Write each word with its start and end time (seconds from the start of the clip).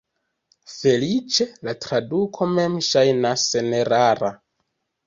Feliĉe, 0.75 1.47
la 1.69 1.75
traduko 1.85 2.49
mem 2.57 2.79
ŝajnas 2.89 3.47
senerara. 3.53 4.35